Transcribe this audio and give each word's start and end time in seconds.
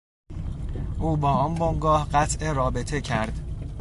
او 0.99 1.17
با 1.17 1.29
آن 1.31 1.55
بنگاه 1.55 2.09
قطع 2.11 2.53
رابطه 2.53 3.01
کرد. 3.01 3.39